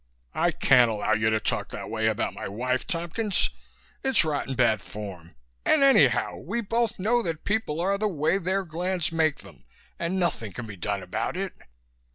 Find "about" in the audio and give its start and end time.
2.07-2.33, 11.03-11.37